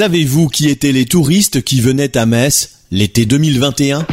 [0.00, 4.06] Savez-vous qui étaient les touristes qui venaient à Metz l'été 2021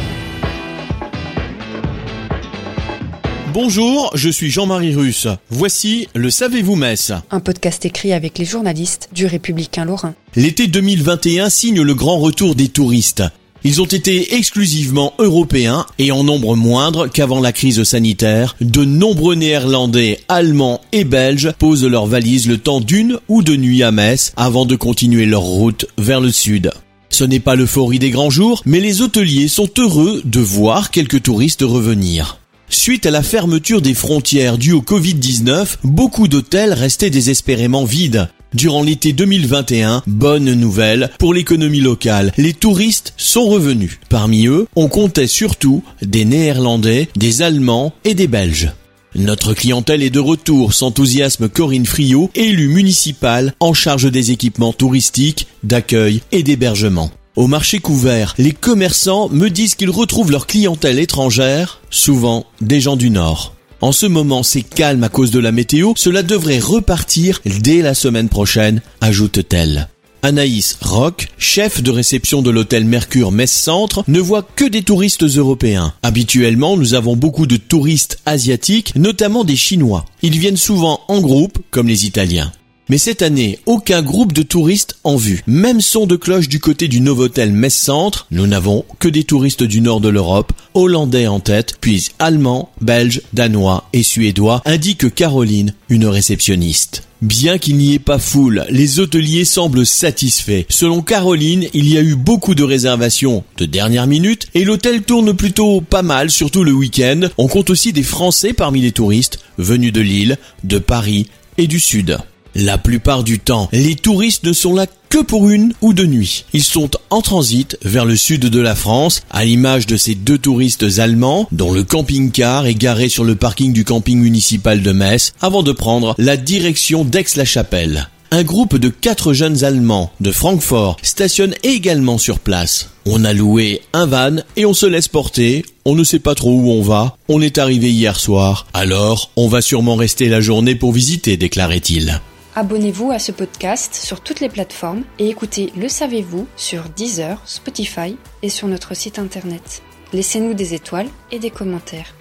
[3.54, 5.30] Bonjour, je suis Jean-Marie Russe.
[5.50, 10.14] Voici le Savez-vous Metz Un podcast écrit avec les journalistes du Républicain Lorrain.
[10.36, 13.24] L'été 2021 signe le grand retour des touristes.
[13.68, 18.56] Ils ont été exclusivement européens et en nombre moindre qu'avant la crise sanitaire.
[18.62, 23.84] De nombreux Néerlandais, Allemands et Belges posent leurs valises le temps d'une ou deux nuits
[23.84, 26.72] à Metz avant de continuer leur route vers le sud.
[27.10, 31.24] Ce n'est pas l'euphorie des grands jours, mais les hôteliers sont heureux de voir quelques
[31.24, 32.40] touristes revenir.
[32.70, 38.30] Suite à la fermeture des frontières due au Covid-19, beaucoup d'hôtels restaient désespérément vides.
[38.54, 44.00] Durant l'été 2021, bonne nouvelle pour l'économie locale, les touristes sont revenus.
[44.10, 48.72] Parmi eux, on comptait surtout des Néerlandais, des Allemands et des Belges.
[49.16, 55.48] Notre clientèle est de retour, s'enthousiasme Corinne Friot, élue municipale en charge des équipements touristiques,
[55.64, 57.12] d'accueil et d'hébergement.
[57.36, 62.96] Au marché couvert, les commerçants me disent qu'ils retrouvent leur clientèle étrangère, souvent des gens
[62.96, 63.57] du Nord.
[63.80, 67.94] En ce moment, c'est calme à cause de la météo, cela devrait repartir dès la
[67.94, 69.88] semaine prochaine, ajoute-t-elle.
[70.24, 75.24] Anaïs Rock, chef de réception de l'hôtel Mercure Metz Centre, ne voit que des touristes
[75.24, 75.94] européens.
[76.02, 80.06] Habituellement, nous avons beaucoup de touristes asiatiques, notamment des Chinois.
[80.24, 82.52] Ils viennent souvent en groupe, comme les Italiens.
[82.90, 85.44] Mais cette année, aucun groupe de touristes en vue.
[85.46, 89.64] Même son de cloche du côté du Novotel Metz Centre, nous n'avons que des touristes
[89.64, 95.74] du nord de l'Europe, hollandais en tête, puis allemands, belges, danois et suédois, indique Caroline,
[95.90, 97.04] une réceptionniste.
[97.22, 100.64] Bien qu'il n'y ait pas foule, les hôteliers semblent satisfaits.
[100.70, 105.34] Selon Caroline, il y a eu beaucoup de réservations de dernière minute et l'hôtel tourne
[105.34, 107.22] plutôt pas mal, surtout le week-end.
[107.38, 111.28] On compte aussi des Français parmi les touristes, venus de Lille, de Paris
[111.58, 112.18] et du Sud.
[112.56, 116.46] La plupart du temps, les touristes ne sont là que pour une ou deux nuits.
[116.54, 120.38] Ils sont en transit vers le sud de la France, à l'image de ces deux
[120.38, 125.34] touristes allemands, dont le camping-car est garé sur le parking du camping municipal de Metz,
[125.42, 128.10] avant de prendre la direction d'Aix-la-Chapelle.
[128.30, 132.90] Un groupe de quatre jeunes Allemands de Francfort stationne également sur place.
[133.06, 135.64] On a loué un van et on se laisse porter.
[135.86, 137.16] On ne sait pas trop où on va.
[137.30, 138.68] On est arrivé hier soir.
[138.74, 142.20] Alors, on va sûrement rester la journée pour visiter, déclarait-il.
[142.60, 148.18] Abonnez-vous à ce podcast sur toutes les plateformes et écoutez Le Savez-vous sur Deezer, Spotify
[148.42, 149.84] et sur notre site internet.
[150.12, 152.16] Laissez-nous des étoiles et des commentaires.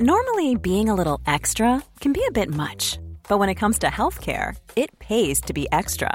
[0.00, 2.98] Normally, being a little extra can be a bit much,
[3.28, 6.14] but when it comes to healthcare, it pays to be extra.